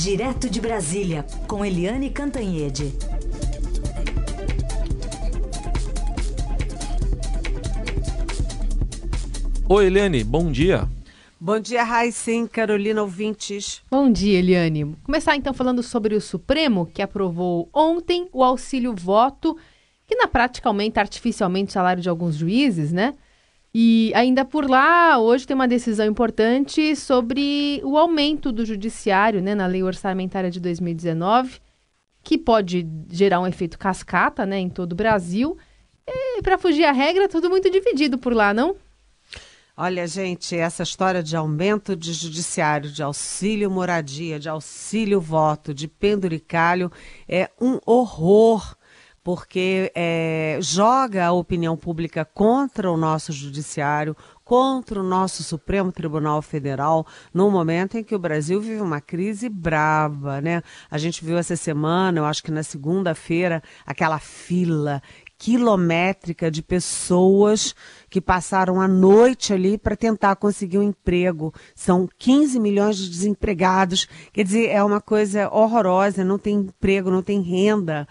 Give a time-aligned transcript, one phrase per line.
[0.00, 2.94] Direto de Brasília, com Eliane Cantanhede.
[9.68, 10.88] Oi, Eliane, bom dia.
[11.40, 13.82] Bom dia, Raicem, Carolina ouvintes.
[13.90, 14.84] Bom dia, Eliane.
[14.84, 19.58] Vou começar então falando sobre o Supremo, que aprovou ontem o auxílio voto,
[20.06, 23.14] que na prática aumenta artificialmente o salário de alguns juízes, né?
[23.74, 29.54] E ainda por lá, hoje tem uma decisão importante sobre o aumento do judiciário, né,
[29.54, 31.60] na lei orçamentária de 2019,
[32.22, 35.56] que pode gerar um efeito cascata, né, em todo o Brasil.
[36.06, 38.74] E para fugir à regra, tudo muito dividido por lá, não?
[39.76, 45.86] Olha, gente, essa história de aumento de judiciário, de auxílio moradia, de auxílio voto, de
[45.86, 46.90] penduricalho,
[47.28, 48.76] é um horror
[49.28, 56.40] porque é, joga a opinião pública contra o nosso judiciário, contra o nosso Supremo Tribunal
[56.40, 60.62] Federal, num momento em que o Brasil vive uma crise brava, né?
[60.90, 65.02] A gente viu essa semana, eu acho que na segunda-feira, aquela fila
[65.36, 67.74] quilométrica de pessoas
[68.08, 71.52] que passaram a noite ali para tentar conseguir um emprego.
[71.74, 74.08] São 15 milhões de desempregados.
[74.32, 78.08] Quer dizer, é uma coisa horrorosa, não tem emprego, não tem renda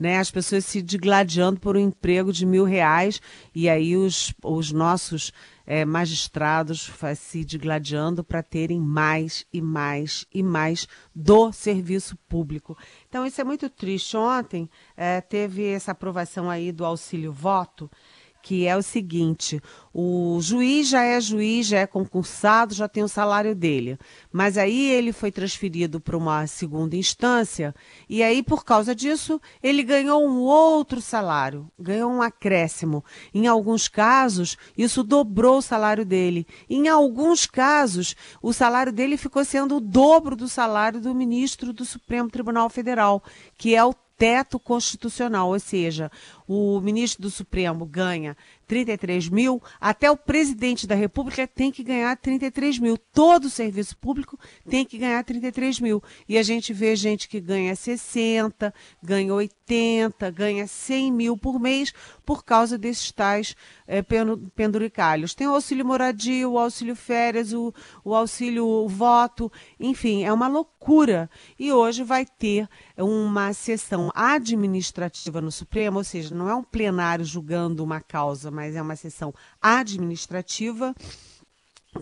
[0.00, 3.20] né, as pessoas se digladiando por um emprego de mil reais
[3.54, 5.30] e aí os, os nossos
[5.66, 12.78] é, magistrados se digladiando para terem mais e mais e mais do serviço público.
[13.10, 14.16] Então isso é muito triste.
[14.16, 17.90] Ontem é, teve essa aprovação aí do auxílio voto
[18.42, 19.60] que é o seguinte:
[19.92, 23.98] o juiz já é juiz, já é concursado, já tem o salário dele.
[24.32, 27.74] Mas aí ele foi transferido para uma segunda instância,
[28.08, 33.04] e aí, por causa disso, ele ganhou um outro salário, ganhou um acréscimo.
[33.34, 36.46] Em alguns casos, isso dobrou o salário dele.
[36.68, 41.84] Em alguns casos, o salário dele ficou sendo o dobro do salário do ministro do
[41.84, 43.22] Supremo Tribunal Federal,
[43.56, 46.12] que é o teto constitucional, ou seja,
[46.46, 48.36] o ministro do Supremo ganha
[48.70, 52.96] 33 mil, até o presidente da República tem que ganhar 33 mil.
[52.96, 54.38] Todo serviço público
[54.68, 56.00] tem que ganhar 33 mil.
[56.28, 58.72] E a gente vê gente que ganha 60,
[59.02, 61.92] ganha 80, ganha 100 mil por mês
[62.24, 63.56] por causa desses tais
[63.88, 64.04] é,
[64.54, 65.34] penduricalhos.
[65.34, 71.28] Tem o auxílio moradia, o auxílio férias, o, o auxílio voto, enfim, é uma loucura.
[71.58, 77.24] E hoje vai ter uma sessão administrativa no Supremo, ou seja, não é um plenário
[77.24, 80.94] julgando uma causa, mas é uma sessão administrativa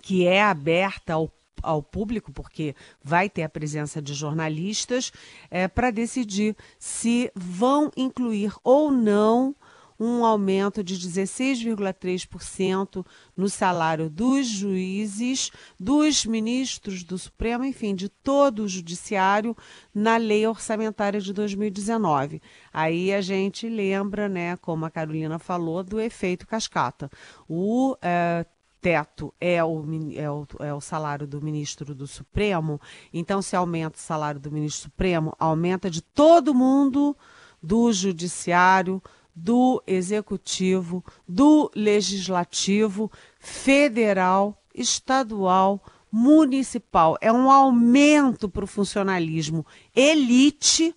[0.02, 5.10] que é aberta ao ao público, porque vai ter a presença de jornalistas,
[5.50, 9.56] é, para decidir se vão incluir ou não
[9.98, 13.04] um aumento de 16,3%
[13.36, 19.56] no salário dos juízes, dos ministros do Supremo, enfim, de todo o judiciário
[19.92, 22.40] na lei orçamentária de 2019.
[22.72, 27.10] Aí a gente lembra, né, como a Carolina falou, do efeito cascata.
[27.48, 28.46] O é,
[28.80, 32.80] teto é o, é, o, é o salário do ministro do Supremo,
[33.12, 37.16] então se aumenta o salário do ministro Supremo, aumenta de todo mundo
[37.62, 39.02] do judiciário,
[39.42, 47.16] do executivo, do legislativo, federal, estadual, municipal.
[47.20, 50.94] É um aumento para o funcionalismo elite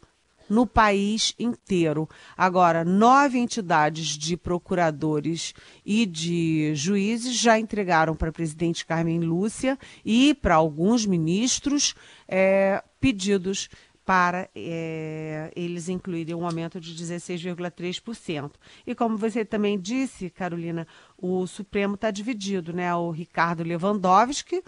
[0.50, 2.10] no país inteiro.
[2.36, 5.54] Agora, nove entidades de procuradores
[5.86, 11.96] e de juízes já entregaram para a presidente Carmen Lúcia e para alguns ministros
[12.28, 13.70] é, pedidos
[14.12, 18.52] para é, eles incluírem um aumento de 16,3%.
[18.86, 20.86] E como você também disse, Carolina,
[21.18, 22.94] o Supremo está dividido, né?
[22.94, 24.62] O Ricardo Lewandowski,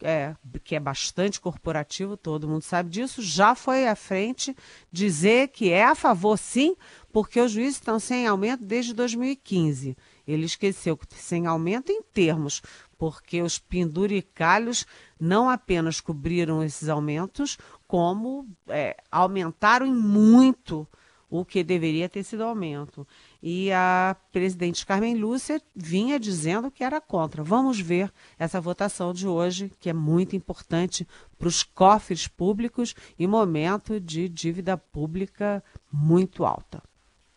[0.00, 4.54] é, que é bastante corporativo, todo mundo sabe disso, já foi à frente
[4.92, 6.76] dizer que é a favor, sim,
[7.12, 9.96] porque os juízes estão sem aumento desde 2015.
[10.26, 12.62] Ele esqueceu que sem aumento em termos,
[12.96, 14.86] porque os penduricalhos
[15.20, 20.86] não apenas cobriram esses aumentos, como é, aumentaram muito
[21.30, 23.06] o que deveria ter sido aumento.
[23.42, 27.42] E a presidente Carmen Lúcia vinha dizendo que era contra.
[27.42, 33.26] Vamos ver essa votação de hoje, que é muito importante para os cofres públicos e
[33.26, 36.80] momento de dívida pública muito alta.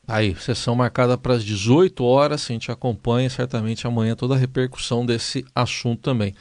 [0.07, 5.05] Aí, sessão marcada para as 18 horas, a gente acompanha certamente amanhã toda a repercussão
[5.05, 6.33] desse assunto também.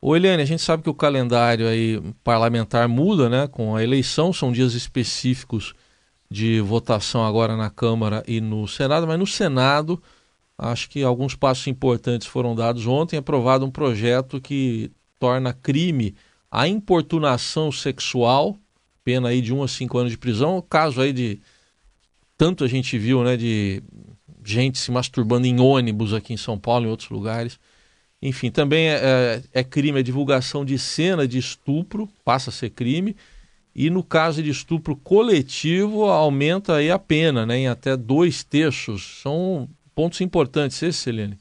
[0.00, 3.46] Ô Eliane, a gente sabe que o calendário aí parlamentar muda, né?
[3.46, 5.74] Com a eleição, são dias específicos
[6.30, 10.02] de votação agora na Câmara e no Senado, mas no Senado,
[10.56, 16.14] acho que alguns passos importantes foram dados ontem, aprovado um projeto que torna crime
[16.50, 18.56] a importunação sexual
[19.04, 20.56] pena aí de 1 a 5 anos de prisão.
[20.56, 21.40] O caso aí de
[22.36, 23.82] tanto a gente viu, né, de
[24.44, 27.58] gente se masturbando em ônibus aqui em São Paulo e em outros lugares.
[28.22, 29.00] Enfim, também é,
[29.52, 33.16] é, é crime a divulgação de cena de estupro, passa a ser crime.
[33.74, 39.20] E no caso de estupro coletivo, aumenta aí a pena, né, em até dois terços.
[39.22, 41.38] São pontos importantes esses, Celene?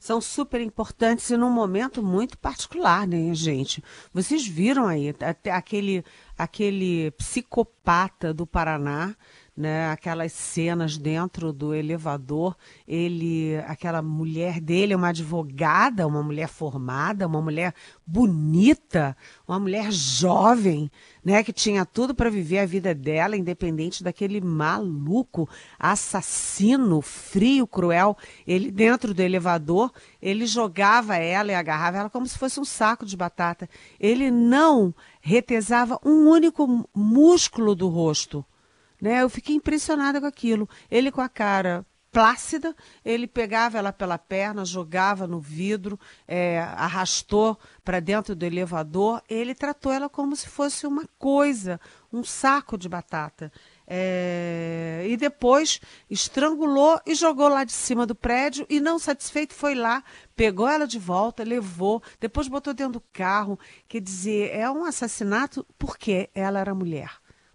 [0.00, 3.84] São super importantes e num momento muito particular, né, gente?
[4.14, 6.02] Vocês viram aí até aquele,
[6.38, 9.14] aquele psicopata do Paraná
[9.60, 12.56] né, aquelas cenas dentro do elevador,
[12.88, 17.74] ele, aquela mulher dele uma advogada, uma mulher formada, uma mulher
[18.06, 19.14] bonita,
[19.46, 20.90] uma mulher jovem,
[21.22, 25.46] né, que tinha tudo para viver a vida dela, independente daquele maluco,
[25.78, 28.16] assassino, frio, cruel.
[28.46, 29.92] Ele dentro do elevador,
[30.22, 33.68] ele jogava ela e agarrava ela como se fosse um saco de batata.
[34.00, 38.42] Ele não retesava um único músculo do rosto.
[39.00, 39.22] Né?
[39.22, 40.68] Eu fiquei impressionada com aquilo.
[40.90, 42.74] Ele com a cara plácida,
[43.04, 49.22] ele pegava ela pela perna, jogava no vidro, é, arrastou para dentro do elevador.
[49.28, 51.80] Ele tratou ela como se fosse uma coisa,
[52.12, 53.52] um saco de batata.
[53.92, 59.74] É, e depois estrangulou e jogou lá de cima do prédio e não satisfeito foi
[59.74, 60.04] lá,
[60.36, 63.58] pegou ela de volta, levou, depois botou dentro do carro.
[63.88, 67.10] Quer dizer, é um assassinato porque ela era mulher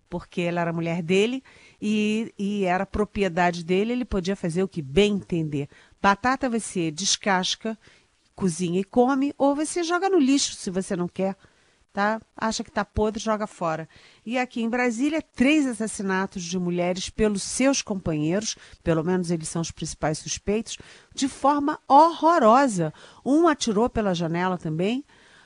[0.10, 1.44] porque ela era mulher dele
[1.82, 5.68] e, e era propriedade dele, ele podia fazer o que bem entender.
[6.02, 7.78] Batata você descasca,
[8.36, 11.36] cozinha e come, ou você joga no lixo se você não quer.
[11.92, 12.20] Tá?
[12.36, 13.88] Acha que está podre, joga fora.
[14.26, 19.62] E aqui em Brasília, três assassinatos de mulheres pelos seus companheiros, pelo menos eles são
[19.62, 20.78] os principais suspeitos,
[21.14, 22.94] de forma horrorosa.
[23.26, 25.06] Um atirou pela janela também,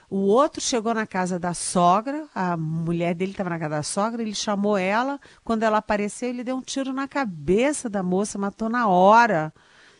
[0.09, 4.21] o outro chegou na casa da sogra, a mulher dele estava na casa da sogra,
[4.21, 5.19] ele chamou ela.
[5.43, 9.53] Quando ela apareceu, ele deu um tiro na cabeça da moça, matou na hora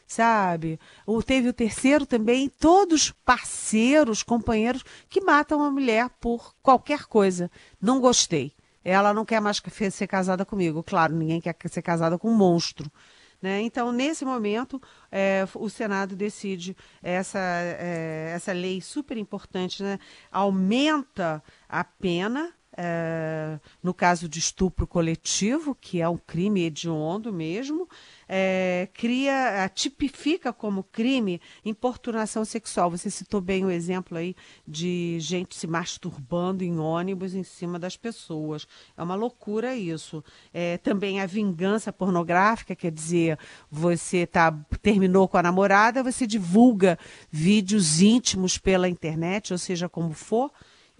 [0.10, 0.80] sabe?
[1.06, 7.50] Ou teve o terceiro também, todos parceiros, companheiros que matam a mulher por qualquer coisa.
[7.80, 8.52] Não gostei.
[8.84, 9.62] Ela não quer mais
[9.92, 10.82] ser casada comigo.
[10.82, 12.92] Claro, ninguém quer ser casada com um monstro.
[13.41, 13.62] Né?
[13.62, 14.81] Então, nesse momento,
[15.12, 19.97] é, o Senado decide essa, é, essa lei super importante, né?
[20.31, 27.90] aumenta a pena é, no caso de estupro coletivo, que é um crime hediondo mesmo,
[28.26, 32.90] é, cria, tipifica como crime importunação sexual.
[32.90, 34.34] Você citou bem o exemplo aí
[34.66, 38.66] de gente se masturbando em ônibus em cima das pessoas.
[38.96, 40.24] É uma loucura isso.
[40.54, 43.38] É, também a vingança pornográfica, quer dizer,
[43.70, 46.98] você tá, terminou com a namorada, você divulga
[47.30, 50.50] vídeos íntimos pela internet, ou seja, como for.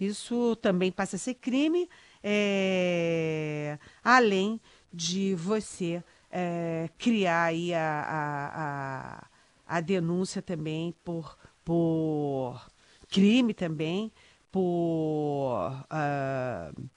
[0.00, 1.88] Isso também passa a ser crime,
[2.22, 4.58] é, além
[4.92, 12.66] de você é, criar aí a, a, a, a, denúncia também por, por
[13.10, 14.10] crime também,
[14.50, 16.88] por uh,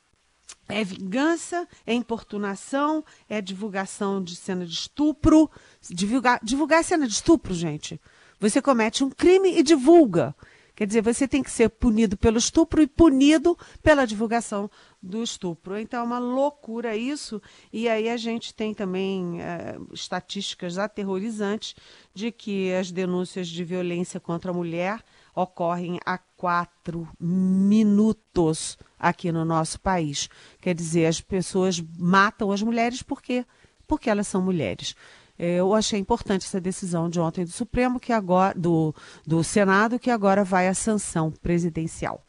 [0.69, 5.49] é vingança, é importunação, é divulgação de cena de estupro.
[5.89, 7.99] Divulgar, divulgar cena de estupro, gente.
[8.39, 10.35] Você comete um crime e divulga.
[10.75, 14.69] Quer dizer, você tem que ser punido pelo estupro e punido pela divulgação
[15.01, 15.77] do estupro.
[15.77, 17.39] Então é uma loucura isso.
[17.71, 21.75] E aí a gente tem também é, estatísticas aterrorizantes
[22.13, 25.03] de que as denúncias de violência contra a mulher
[25.35, 30.27] ocorrem a quatro minutos aqui no nosso país.
[30.59, 33.45] Quer dizer, as pessoas matam as mulheres por quê?
[33.87, 34.95] Porque elas são mulheres.
[35.37, 38.93] É, eu achei importante essa decisão de ontem do Supremo, que agora do,
[39.25, 42.23] do Senado, que agora vai à sanção presidencial.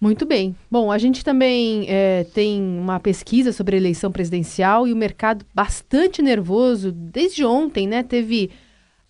[0.00, 0.54] Muito bem.
[0.70, 5.46] Bom, a gente também é, tem uma pesquisa sobre a eleição presidencial e o mercado
[5.54, 8.02] bastante nervoso desde ontem, né?
[8.02, 8.50] Teve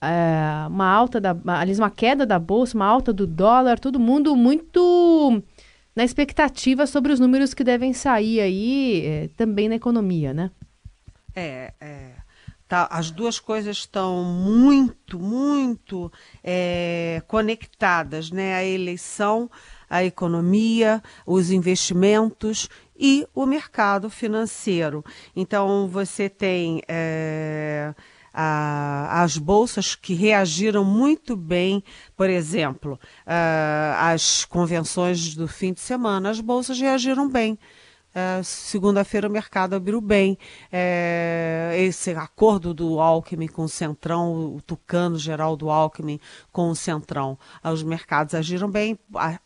[0.00, 4.36] é, uma alta da, aliás, uma queda da bolsa, uma alta do dólar, todo mundo
[4.36, 5.42] muito
[5.96, 10.50] na expectativa sobre os números que devem sair aí é, também na economia, né?
[11.34, 12.10] É, é.
[12.66, 16.10] Tá, as duas coisas estão muito, muito
[16.42, 18.54] é, conectadas, né?
[18.54, 19.50] A eleição,
[19.88, 25.04] a economia, os investimentos e o mercado financeiro.
[25.36, 27.94] Então, você tem é,
[28.34, 31.84] a, as bolsas que reagiram muito bem,
[32.16, 37.56] por exemplo, uh, as convenções do fim de semana, as bolsas reagiram bem
[38.14, 40.38] é, segunda-feira o mercado abriu bem.
[40.70, 46.20] É, esse acordo do Alckmin com o Centrão, o tucano geral do Alckmin
[46.52, 48.96] com o Centrão, os mercados agiram bem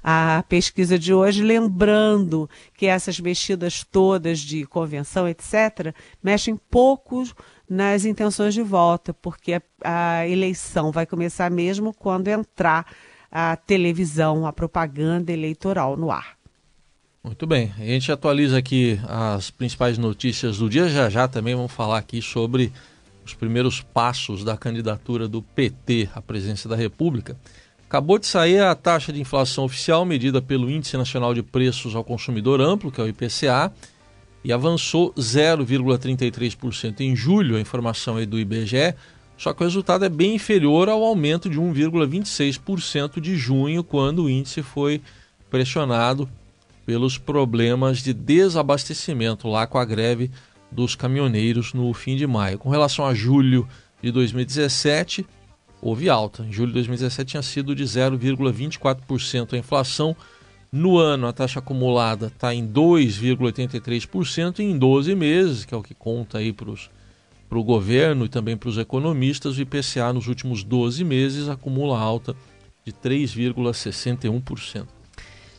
[0.38, 7.24] a, pesquisa de hoje, lembrando que essas mexidas todas de convenção, etc., mexem pouco
[7.68, 12.86] nas intenções de voto, porque a, a eleição vai começar mesmo quando entrar
[13.30, 16.38] a televisão, a propaganda eleitoral no ar.
[17.22, 20.88] Muito bem, a gente atualiza aqui as principais notícias do dia.
[20.88, 22.72] Já já também vamos falar aqui sobre
[23.24, 27.36] os primeiros passos da candidatura do PT à presidência da República.
[27.86, 32.04] Acabou de sair a taxa de inflação oficial medida pelo Índice Nacional de Preços ao
[32.04, 33.72] Consumidor Amplo, que é o IPCA,
[34.44, 38.94] e avançou 0,33% em julho, a informação aí do IBGE,
[39.38, 44.30] só que o resultado é bem inferior ao aumento de 1,26% de junho, quando o
[44.30, 45.00] índice foi
[45.48, 46.28] pressionado
[46.84, 50.30] pelos problemas de desabastecimento lá com a greve
[50.72, 52.58] dos caminhoneiros no fim de maio.
[52.58, 53.68] Com relação a julho
[54.02, 55.24] de 2017,
[55.80, 56.42] houve alta.
[56.42, 60.16] Em julho de 2017 tinha sido de 0,24% a inflação.
[60.72, 65.94] No ano, a taxa acumulada está em 2,83% em 12 meses, que é o que
[65.94, 66.70] conta aí para
[67.56, 69.56] o governo e também para os economistas.
[69.56, 72.36] O IPCA nos últimos 12 meses acumula alta
[72.84, 74.86] de 3,61%.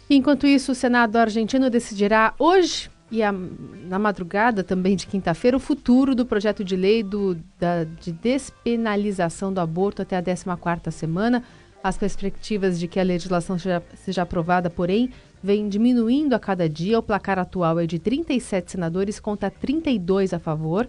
[0.10, 5.60] Enquanto isso, o Senado argentino decidirá hoje e a, na madrugada também de quinta-feira o
[5.60, 11.44] futuro do projeto de lei do, da, de despenalização do aborto até a 14ª semana.
[11.84, 17.00] As perspectivas de que a legislação seja, seja aprovada, porém, vêm diminuindo a cada dia.
[17.00, 20.88] O placar atual é de 37 senadores contra 32 a favor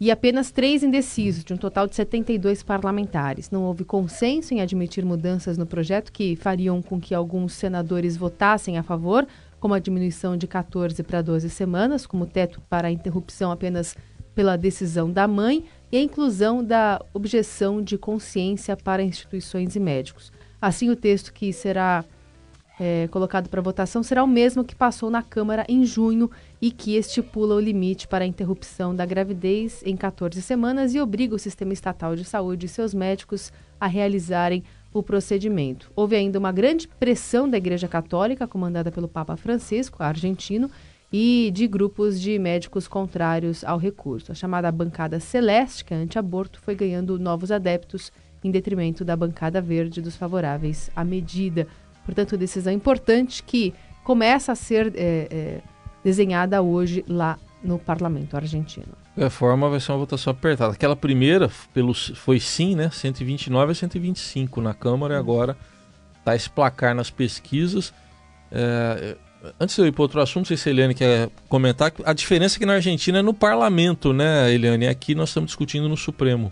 [0.00, 3.50] e apenas três indecisos, de um total de 72 parlamentares.
[3.50, 8.78] Não houve consenso em admitir mudanças no projeto que fariam com que alguns senadores votassem
[8.78, 9.26] a favor,
[9.58, 13.96] como a diminuição de 14 para 12 semanas, como teto para a interrupção apenas
[14.34, 20.30] pela decisão da mãe, e a inclusão da objeção de consciência para instituições e médicos.
[20.60, 22.04] Assim, o texto que será
[22.80, 26.30] é, colocado para votação será o mesmo que passou na Câmara em junho
[26.60, 31.34] e que estipula o limite para a interrupção da gravidez em 14 semanas e obriga
[31.34, 35.90] o sistema estatal de saúde e seus médicos a realizarem o procedimento.
[35.94, 40.70] Houve ainda uma grande pressão da Igreja Católica, comandada pelo Papa Francisco, argentino,
[41.12, 44.30] e de grupos de médicos contrários ao recurso.
[44.30, 48.12] A chamada bancada celeste, que é anti-aborto, foi ganhando novos adeptos
[48.44, 51.66] em detrimento da bancada verde dos favoráveis à medida.
[52.08, 55.60] Portanto, decisão importante que começa a ser é, é,
[56.02, 58.94] desenhada hoje lá no parlamento argentino.
[59.14, 60.72] A é, forma vai ser uma votação apertada.
[60.72, 62.88] Aquela primeira pelo, foi sim, né?
[62.88, 65.54] 129 a 125 na Câmara e agora
[66.18, 67.92] está esse placar nas pesquisas.
[68.50, 69.14] É,
[69.60, 72.14] antes de eu ir para outro assunto, não sei se a Eliane quer comentar, a
[72.14, 74.88] diferença aqui na Argentina é no parlamento, né, Eliane?
[74.88, 76.50] Aqui nós estamos discutindo no Supremo.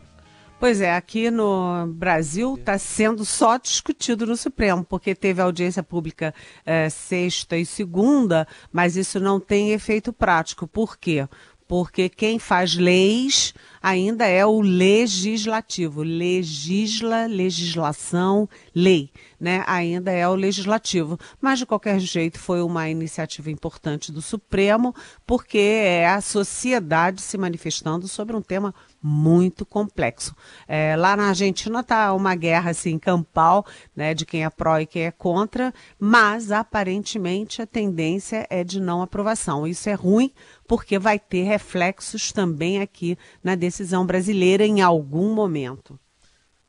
[0.59, 6.35] Pois é, aqui no Brasil está sendo só discutido no Supremo, porque teve audiência pública
[6.65, 10.67] é, sexta e segunda, mas isso não tem efeito prático.
[10.67, 11.29] Por quê?
[11.69, 19.65] porque quem faz leis ainda é o legislativo, legisla, legislação, lei, né?
[19.67, 24.95] Ainda é o legislativo, mas de qualquer jeito foi uma iniciativa importante do Supremo,
[25.27, 28.75] porque é a sociedade se manifestando sobre um tema
[29.07, 30.35] muito complexo.
[30.67, 34.87] É, lá na Argentina está uma guerra assim campal, né, de quem é pró e
[34.87, 39.65] quem é contra, mas aparentemente a tendência é de não aprovação.
[39.65, 40.33] Isso é ruim
[40.67, 45.97] porque vai ter reflexos também aqui na decisão brasileira em algum momento.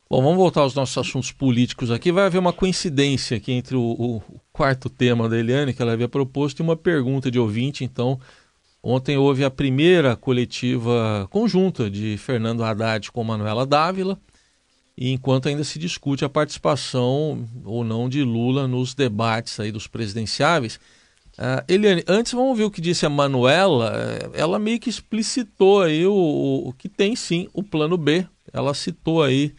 [0.07, 2.11] Bom, vamos voltar aos nossos assuntos políticos aqui.
[2.11, 4.21] Vai haver uma coincidência aqui entre o, o
[4.53, 7.83] quarto tema da Eliane, que ela havia proposto, e uma pergunta de ouvinte.
[7.83, 8.17] Então,
[8.89, 14.17] ontem houve a primeira coletiva conjunta de Fernando Haddad com Manuela Dávila,
[14.97, 19.87] e enquanto ainda se discute a participação ou não de Lula nos debates aí dos
[19.87, 20.79] presidenciáveis.
[21.37, 23.93] Uh, Eliane, antes vamos ouvir o que disse a Manuela.
[24.33, 28.25] Ela meio que explicitou aí o, o que tem sim o plano B.
[28.51, 29.53] Ela citou aí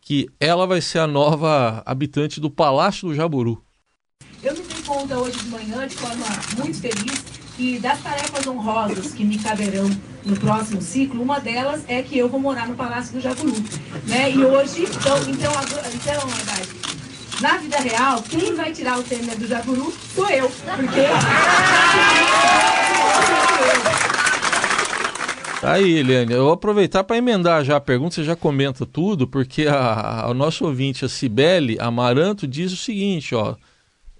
[0.00, 3.62] que ela vai ser a nova habitante do Palácio do Jaburu.
[4.42, 6.24] Eu me dei conta hoje de manhã, de forma
[6.56, 7.24] muito feliz,
[7.58, 9.90] que das tarefas honrosas que me caberão
[10.24, 13.56] no próximo ciclo, uma delas é que eu vou morar no Palácio do Jaburu.
[14.06, 14.30] Né?
[14.30, 15.52] E hoje, então, então,
[15.92, 16.20] então,
[17.42, 20.48] na vida real, quem vai tirar o tema do Jaburu sou eu.
[20.48, 21.00] Porque.
[25.60, 29.26] Tá aí, Eliane, eu vou aproveitar para emendar já a pergunta, você já comenta tudo,
[29.26, 33.56] porque a, a, nosso ouvinte, a Cibele Amaranto, diz o seguinte, ó.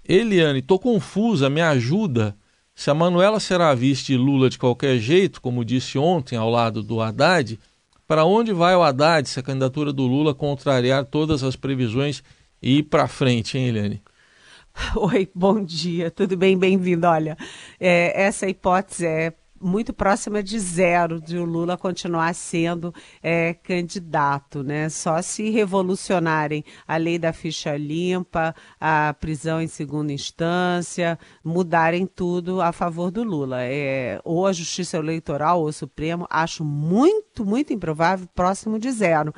[0.05, 2.35] Eliane, tô confusa, me ajuda.
[2.79, 6.81] Se a Manuela será vista de Lula de qualquer jeito, como disse ontem ao lado
[6.81, 7.59] do Haddad,
[8.07, 12.23] para onde vai o Haddad se a candidatura do Lula contrariar todas as previsões
[12.61, 14.01] e ir para frente, hein, Eliane?
[14.95, 16.57] Oi, bom dia, tudo bem?
[16.57, 17.05] Bem-vindo.
[17.05, 17.37] Olha,
[17.81, 24.63] é, essa hipótese é muito próxima de zero de o Lula continuar sendo é, candidato,
[24.63, 24.89] né?
[24.89, 32.61] Só se revolucionarem a lei da ficha limpa, a prisão em segunda instância, mudarem tudo
[32.61, 33.63] a favor do Lula.
[33.63, 39.33] É, ou a Justiça Eleitoral ou o Supremo, acho muito, muito improvável, próximo de zero.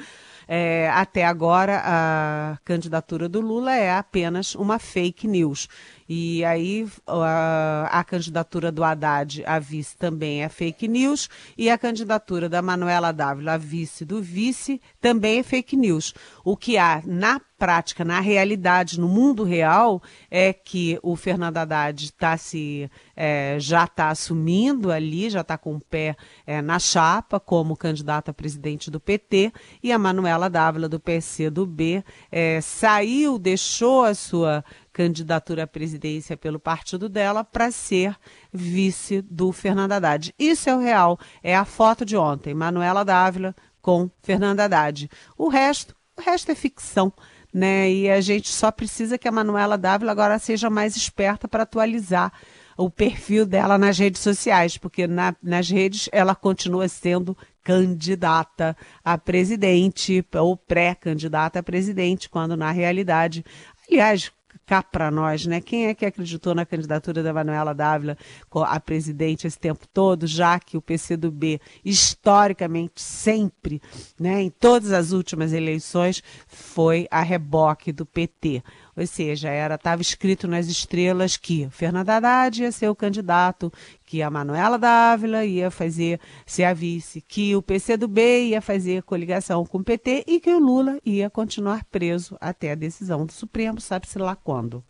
[0.47, 5.69] É, até agora, a candidatura do Lula é apenas uma fake news.
[6.07, 11.77] E aí a, a, candidatura do Haddad a vice também é fake news e a
[11.77, 16.13] candidatura da Manuela Dávila a vice do vice também é fake news.
[16.43, 22.05] O que há na prática, na realidade, no mundo real, é que o Fernando Haddad
[22.05, 26.15] está se é, já está assumindo ali, já está com o pé
[26.47, 32.03] é, na chapa como candidato a presidente do PT e a Manuela Dávila do PCdoB
[32.31, 38.15] é, saiu, deixou a sua candidatura à presidência pelo partido dela para ser
[38.51, 40.33] vice do Fernando Haddad.
[40.37, 45.09] Isso é o real, é a foto de ontem, Manuela Dávila com Fernando Haddad.
[45.37, 47.11] O resto, o resto é ficção
[47.53, 47.91] né?
[47.91, 52.31] E a gente só precisa que a Manuela Dávila agora seja mais esperta para atualizar
[52.77, 59.17] o perfil dela nas redes sociais, porque na, nas redes ela continua sendo candidata a
[59.17, 63.45] presidente ou pré-candidata a presidente, quando na realidade,
[63.89, 64.31] aliás,
[64.65, 65.61] cá para nós, né?
[65.61, 68.17] Quem é que acreditou na candidatura da Manuela Dávila
[68.65, 73.81] a presidente esse tempo todo, já que o PCdoB, historicamente, sempre,
[74.19, 78.63] né, em todas as últimas eleições, foi a reboque do PT.
[78.95, 83.71] Ou seja, era estava escrito nas estrelas que Fernando Haddad ia ser o candidato,
[84.05, 89.65] que a Manuela Dávila ia fazer ser a vice, que o PCdoB ia fazer coligação
[89.65, 93.79] com o PT e que o Lula ia continuar preso até a decisão do Supremo,
[93.79, 94.83] sabe-se lá quando.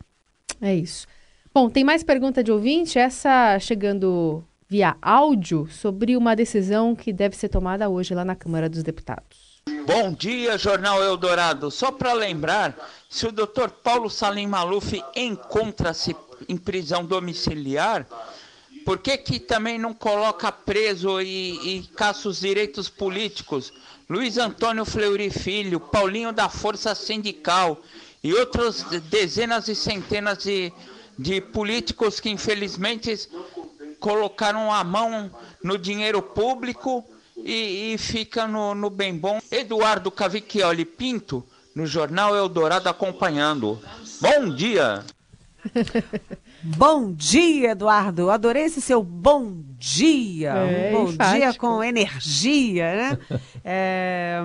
[0.60, 1.08] É isso.
[1.54, 7.36] Bom, tem mais pergunta de ouvinte, essa chegando via áudio sobre uma decisão que deve
[7.36, 9.41] ser tomada hoje lá na Câmara dos Deputados.
[9.86, 11.70] Bom dia, Jornal Eldorado.
[11.70, 12.76] Só para lembrar,
[13.08, 13.70] se o Dr.
[13.84, 16.16] Paulo Salim Maluf encontra-se
[16.50, 18.08] em prisão domiciliar,
[18.84, 23.72] por que, que também não coloca preso e, e caça os direitos políticos?
[24.10, 27.80] Luiz Antônio Fleury Filho, Paulinho da Força Sindical
[28.24, 30.74] e outras dezenas e centenas de,
[31.20, 33.30] de políticos que infelizmente
[34.00, 35.30] colocaram a mão
[35.64, 37.06] no dinheiro público
[37.46, 39.40] e, e fica no, no bem bom.
[39.52, 43.80] Eduardo Cavicchioli Pinto, no Jornal Eldorado, acompanhando.
[44.20, 45.04] Bom dia!
[46.64, 48.30] bom dia, Eduardo.
[48.30, 50.50] Adorei esse seu bom dia.
[50.50, 51.38] É, um bom enfático.
[51.38, 53.40] dia com energia, né?
[53.64, 54.42] é,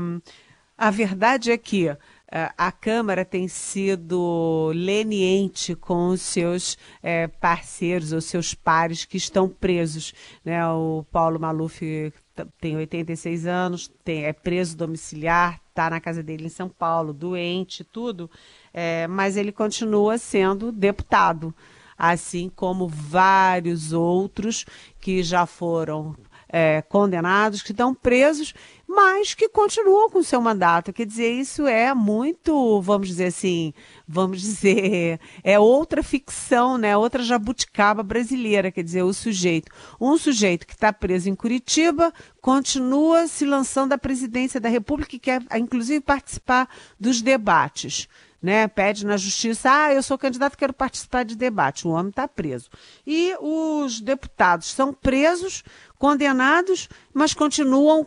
[0.76, 8.12] a verdade é que é, a Câmara tem sido leniente com os seus é, parceiros,
[8.12, 10.12] os seus pares que estão presos.
[10.44, 10.66] Né?
[10.68, 12.12] O Paulo Maluf
[12.61, 17.85] tem 86 anos, tem, é preso domiciliar, está na casa dele em São Paulo, doente,
[17.85, 18.31] tudo,
[18.72, 21.55] é, mas ele continua sendo deputado,
[21.96, 24.64] assim como vários outros
[25.01, 26.16] que já foram
[26.49, 28.55] é, condenados, que estão presos,
[28.87, 30.92] mas que continuam com seu mandato.
[30.92, 33.75] Quer dizer, isso é muito, vamos dizer assim,
[34.07, 36.96] vamos dizer, é outra ficção, né?
[36.96, 39.70] Outra jabuticaba brasileira, quer dizer, o sujeito.
[40.01, 45.18] Um sujeito que está preso em Curitiba continua se lançando à presidência da República e
[45.18, 46.68] quer, inclusive, participar
[46.99, 48.09] dos debates
[48.46, 51.87] né, pede na justiça, ah, eu sou candidato, quero participar de debate.
[51.87, 52.70] O homem está preso.
[53.05, 55.64] E os deputados são presos,
[55.99, 58.07] condenados, mas continuam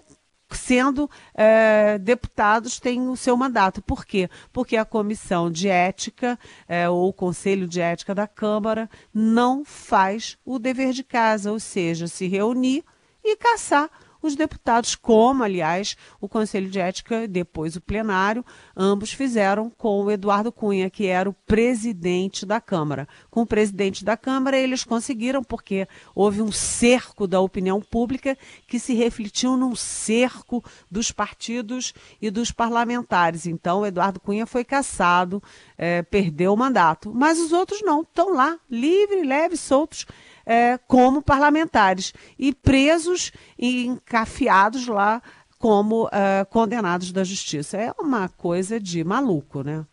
[0.58, 3.82] sendo é, deputados têm o seu mandato.
[3.82, 4.30] Por quê?
[4.52, 10.38] Porque a comissão de ética é, ou o conselho de ética da Câmara não faz
[10.46, 12.84] o dever de casa, ou seja, se reunir
[13.24, 13.90] e caçar
[14.22, 20.12] os deputados, como, aliás, o Conselho de Ética, depois o plenário, ambos fizeram com o
[20.12, 23.08] Eduardo Cunha, que era o presidente da Câmara.
[23.30, 28.80] Com o presidente da Câmara, eles conseguiram, porque houve um cerco da opinião pública que
[28.80, 33.46] se refletiu num cerco dos partidos e dos parlamentares.
[33.46, 35.42] Então, o Eduardo Cunha foi caçado,
[35.78, 37.12] é, perdeu o mandato.
[37.14, 40.06] Mas os outros não, estão lá, livres, leves, soltos
[40.50, 45.22] é, como parlamentares e presos e encafiados lá
[45.60, 47.78] como é, condenados da justiça.
[47.78, 49.86] É uma coisa de maluco, né?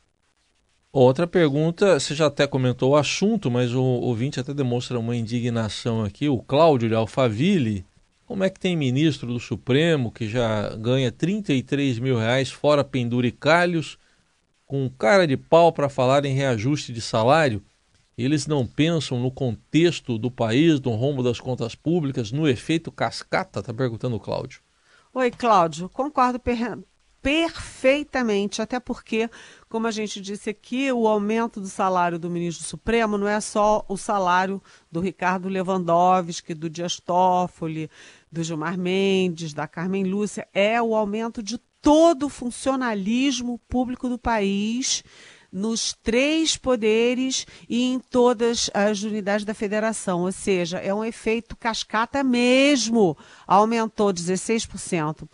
[0.91, 6.03] Outra pergunta, você já até comentou o assunto, mas o ouvinte até demonstra uma indignação
[6.03, 6.27] aqui.
[6.27, 7.85] O Cláudio de Alphaville,
[8.25, 13.99] como é que tem ministro do Supremo que já ganha 33 mil reais fora penduricalhos,
[14.65, 17.63] com cara de pau para falar em reajuste de salário?
[18.17, 23.61] Eles não pensam no contexto do país, no rombo das contas públicas, no efeito cascata?
[23.61, 24.63] Está perguntando o Cláudio.
[25.13, 25.89] Oi, Cláudio.
[25.91, 26.79] Concordo per
[27.21, 29.29] perfeitamente, até porque,
[29.69, 33.85] como a gente disse aqui, o aumento do salário do ministro Supremo não é só
[33.89, 37.91] o salário do Ricardo Lewandowski, do Dias Toffoli,
[38.31, 44.19] do Gilmar Mendes, da Carmen Lúcia, é o aumento de todo o funcionalismo público do
[44.19, 45.03] país
[45.53, 50.23] nos três poderes e em todas as unidades da federação.
[50.23, 53.17] Ou seja, é um efeito cascata mesmo.
[53.47, 55.27] Aumentou 16%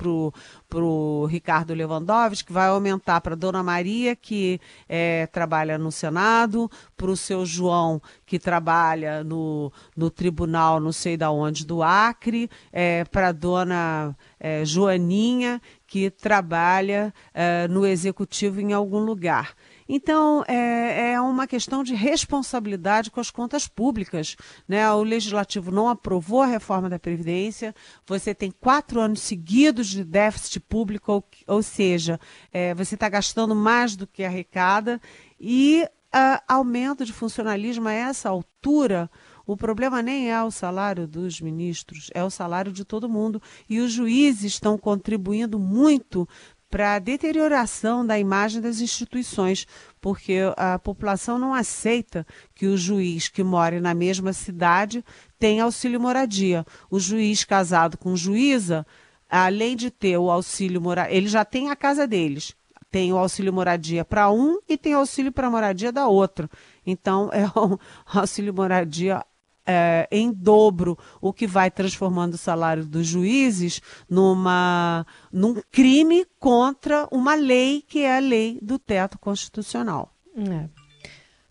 [0.69, 6.71] para o Ricardo Lewandowski, que vai aumentar para Dona Maria, que é, trabalha no Senado,
[6.97, 12.49] para o seu João, que trabalha no, no tribunal, não sei da onde, do Acre,
[12.73, 19.55] é, para Dona é, Joaninha, que trabalha é, no executivo em algum lugar.
[19.89, 24.37] Então, é, é, uma questão de responsabilidade com as contas públicas.
[24.67, 24.91] Né?
[24.93, 27.75] O Legislativo não aprovou a reforma da Previdência,
[28.07, 32.19] você tem quatro anos seguidos de déficit público, ou, ou seja,
[32.53, 35.01] é, você está gastando mais do que arrecada,
[35.39, 39.11] e uh, aumento de funcionalismo a essa altura.
[39.45, 43.43] O problema nem é o salário dos ministros, é o salário de todo mundo.
[43.69, 46.29] E os juízes estão contribuindo muito
[46.73, 49.67] para a deterioração da imagem das instituições,
[50.01, 55.05] porque a população não aceita que o juiz que mora na mesma cidade
[55.39, 56.65] tenha auxílio moradia.
[56.91, 58.87] O juiz casado com juíza,
[59.29, 62.57] além de ter o auxílio moradia, ele já tem a casa deles.
[62.91, 66.49] Tem o auxílio moradia para um e tem o auxílio para moradia da outra.
[66.87, 69.23] Então, é um auxílio moradia
[69.67, 77.07] é, em dobro, o que vai transformando o salário dos juízes numa, num crime contra
[77.13, 80.15] uma lei que é a lei do teto constitucional.
[80.37, 80.69] É.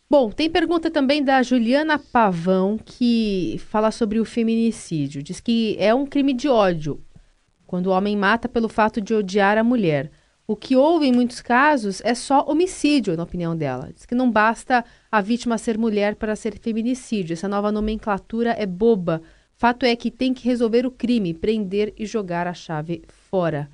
[0.10, 5.24] Bom, tem pergunta também da Juliana Pavão, que fala sobre o feminicídio.
[5.24, 7.02] Diz que é um crime de ódio,
[7.66, 10.12] quando o homem mata pelo fato de odiar a mulher.
[10.46, 13.90] O que houve em muitos casos é só homicídio, na opinião dela.
[13.94, 17.34] Diz que não basta a vítima ser mulher para ser feminicídio.
[17.34, 19.22] Essa nova nomenclatura é boba.
[19.54, 23.70] Fato é que tem que resolver o crime, prender e jogar a chave fora.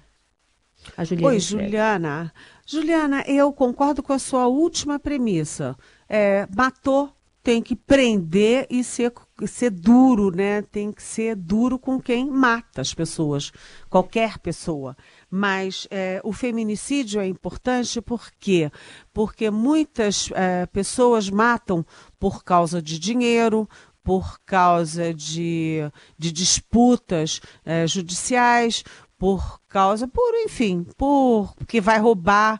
[0.95, 2.34] A Juliana Oi, Juliana.
[2.65, 5.78] Juliana, eu concordo com a sua última premissa.
[6.10, 7.12] É, matou,
[7.48, 9.14] tem que prender e ser,
[9.46, 10.62] ser duro, né?
[10.64, 13.54] Tem que ser duro com quem mata as pessoas,
[13.90, 14.98] qualquer pessoa.
[15.32, 18.70] Mas é, o feminicídio é importante por quê?
[19.14, 21.86] Porque muitas é, pessoas matam
[22.20, 23.66] por causa de dinheiro,
[24.04, 28.84] por causa de, de disputas é, judiciais,
[29.18, 32.60] por causa, por enfim, por que vai roubar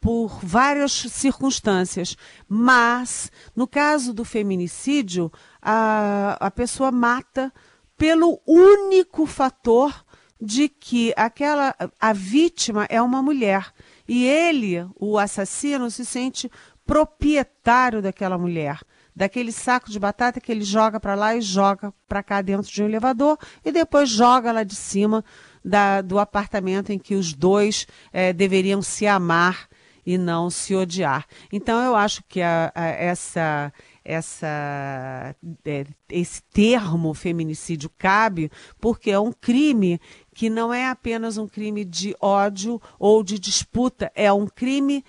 [0.00, 2.16] por várias circunstâncias.
[2.48, 7.52] Mas, no caso do feminicídio, a, a pessoa mata
[7.96, 10.04] pelo único fator
[10.40, 13.72] de que aquela a vítima é uma mulher
[14.06, 16.50] e ele, o assassino, se sente
[16.84, 18.80] proprietário daquela mulher,
[19.14, 22.82] daquele saco de batata que ele joga para lá e joga para cá dentro de
[22.82, 25.24] um elevador e depois joga lá de cima
[25.64, 29.68] da, do apartamento em que os dois é, deveriam se amar
[30.06, 31.26] e não se odiar.
[31.52, 33.72] Então eu acho que a, a, essa
[34.08, 40.00] essa, é, esse termo feminicídio cabe porque é um crime
[40.32, 45.04] que não é apenas um crime de ódio ou de disputa, é um crime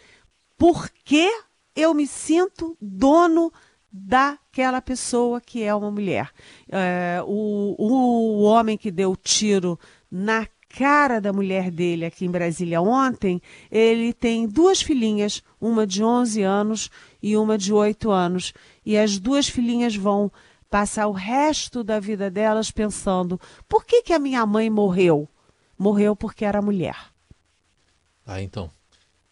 [0.58, 1.30] porque
[1.76, 3.54] eu me sinto dono
[3.92, 6.32] daquela pessoa que é uma mulher.
[6.70, 9.80] É, o, o homem que deu tiro
[10.10, 16.04] na cara da mulher dele aqui em Brasília ontem, ele tem duas filhinhas, uma de
[16.04, 16.90] 11 anos
[17.22, 18.54] e uma de 8 anos.
[18.86, 20.32] E as duas filhinhas vão
[20.70, 25.28] passar o resto da vida delas pensando: por que, que a minha mãe morreu?
[25.78, 26.98] Morreu porque era mulher.
[28.26, 28.70] Ah, então.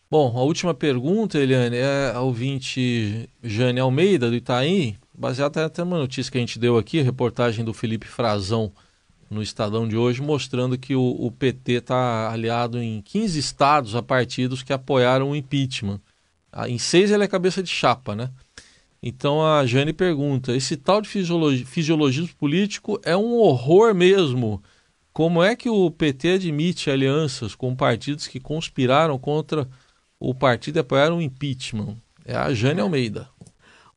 [0.09, 5.97] Bom, a última pergunta, Eliane, é a ouvinte Jane Almeida, do Itaim, baseada até numa
[5.97, 8.71] notícia que a gente deu aqui, reportagem do Felipe Frazão
[9.29, 14.01] no Estadão de hoje, mostrando que o, o PT está aliado em 15 estados a
[14.01, 15.99] partidos que apoiaram o impeachment.
[16.51, 18.29] Ah, em seis ele é cabeça de chapa, né?
[19.01, 24.63] Então a Jane pergunta: esse tal de fisiologi fisiologismo político é um horror mesmo?
[25.13, 29.67] Como é que o PT admite alianças com partidos que conspiraram contra
[30.19, 31.95] o partido e apoiaram o impeachment?
[32.25, 33.29] É a Jane Almeida.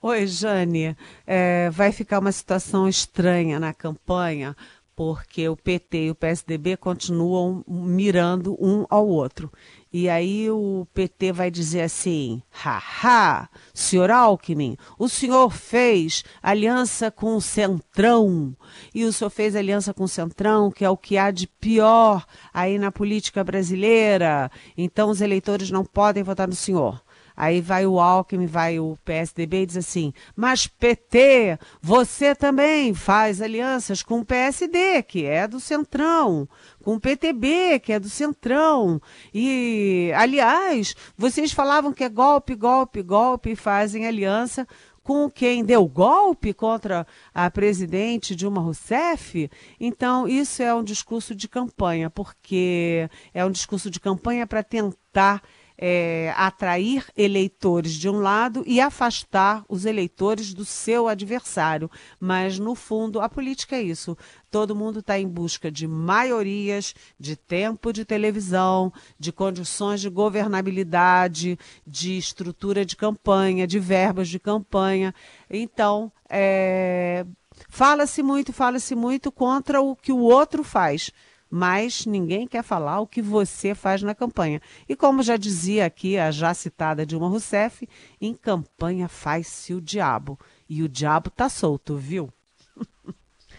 [0.00, 0.96] Oi, Jane.
[1.26, 4.56] É, vai ficar uma situação estranha na campanha,
[4.98, 9.48] porque o PT e o PSDB continuam mirando um ao outro.
[9.92, 17.36] E aí o PT vai dizer assim: haha, senhor Alckmin, o senhor fez aliança com
[17.36, 18.56] o Centrão.
[18.92, 22.26] E o senhor fez aliança com o Centrão, que é o que há de pior
[22.52, 24.50] aí na política brasileira.
[24.76, 27.00] Então os eleitores não podem votar no senhor.
[27.40, 33.40] Aí vai o Alckmin, vai o PSDB e diz assim: mas PT, você também faz
[33.40, 36.48] alianças com o PSD, que é do Centrão,
[36.82, 39.00] com o PTB, que é do Centrão.
[39.32, 44.66] E, aliás, vocês falavam que é golpe, golpe, golpe, e fazem aliança
[45.08, 49.48] com quem deu golpe contra a presidente Dilma Rousseff.
[49.78, 55.40] Então, isso é um discurso de campanha, porque é um discurso de campanha para tentar
[55.78, 61.88] é, atrair eleitores de um lado e afastar os eleitores do seu adversário.
[62.18, 64.18] Mas, no fundo, a política é isso.
[64.50, 71.56] Todo mundo está em busca de maiorias, de tempo de televisão, de condições de governabilidade,
[71.86, 75.14] de estrutura de campanha, de verbas de campanha.
[75.48, 77.24] Então, é,
[77.68, 81.12] fala-se muito, fala-se muito contra o que o outro faz
[81.50, 84.60] mas ninguém quer falar o que você faz na campanha.
[84.88, 87.88] E como já dizia aqui a já citada Dilma Rousseff,
[88.20, 90.38] em campanha faz-se o diabo.
[90.68, 92.28] E o diabo tá solto, viu?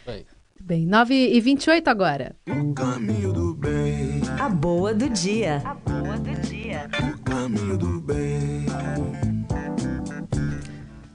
[0.06, 0.26] Bem,
[0.60, 2.36] bem 9 e 28 agora.
[2.48, 4.22] O caminho do bem.
[4.40, 5.62] A boa do dia.
[5.66, 6.90] A boa do dia.
[7.04, 8.66] O caminho do bem.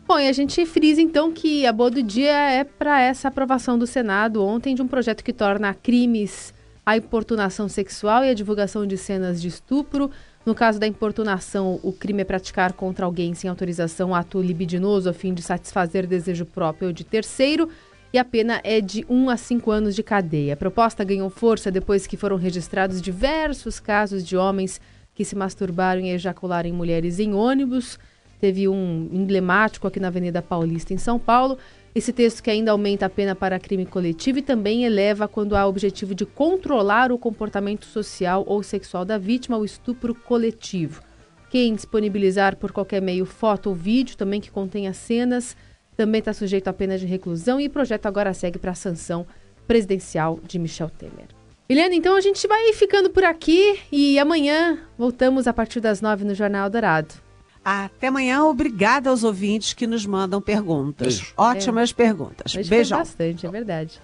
[0.07, 3.77] Bom, e a gente frisa então que a boa do dia é para essa aprovação
[3.77, 6.54] do Senado ontem de um projeto que torna crimes
[6.85, 10.11] a importunação sexual e a divulgação de cenas de estupro.
[10.45, 15.13] No caso da importunação, o crime é praticar contra alguém sem autorização ato libidinoso a
[15.13, 17.69] fim de satisfazer desejo próprio ou de terceiro,
[18.13, 20.55] e a pena é de 1 a 5 anos de cadeia.
[20.55, 24.81] A proposta ganhou força depois que foram registrados diversos casos de homens
[25.15, 27.99] que se masturbaram e ejacularam em mulheres em ônibus.
[28.41, 31.59] Teve um emblemático aqui na Avenida Paulista, em São Paulo,
[31.95, 35.67] esse texto que ainda aumenta a pena para crime coletivo e também eleva quando há
[35.67, 41.03] objetivo de controlar o comportamento social ou sexual da vítima o estupro coletivo.
[41.51, 45.57] Quem disponibilizar por qualquer meio foto ou vídeo também que contenha cenas
[45.97, 49.25] também está sujeito à pena de reclusão e o projeto agora segue para a sanção
[49.65, 51.29] presidencial de Michel Temer.
[51.69, 56.25] Eliane, então a gente vai ficando por aqui e amanhã voltamos a partir das nove
[56.25, 57.24] no Jornal Dourado.
[57.65, 58.45] Até amanhã.
[58.45, 61.19] Obrigada aos ouvintes que nos mandam perguntas.
[61.19, 61.33] Beijo.
[61.37, 61.95] Ótimas é.
[61.95, 62.55] perguntas.
[62.55, 62.99] Hoje Beijão.
[62.99, 64.01] bastante, é verdade.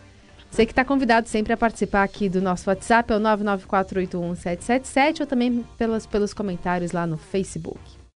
[0.50, 5.26] Você que está convidado sempre a participar aqui do nosso WhatsApp, é o 994811777 ou
[5.26, 7.99] também pelos, pelos comentários lá no Facebook.